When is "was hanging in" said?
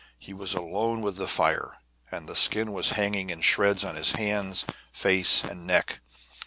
2.73-3.41